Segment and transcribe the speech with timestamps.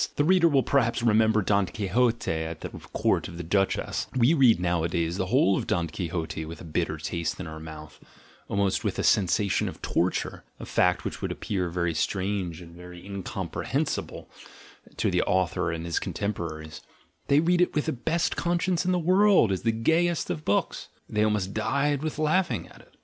[0.15, 4.59] (The reader will perhaps remember Don Quixote at the court of the Duchess: we read
[4.59, 7.39] nowadavs the whole "GUILT" AND "BAD CONSCIENCE" 53 of Don Quixote with a bitter taste
[7.39, 7.99] in the mouth,
[8.47, 13.05] almost with a sensation of torture, a fact which would appear very strange and very
[13.05, 14.27] incomprehensible
[14.97, 16.81] to the author and his contemporaries—
[17.27, 20.87] they read it with the best conscience in the world as the gayest of books;
[21.07, 22.95] they almost died with laughing at it.)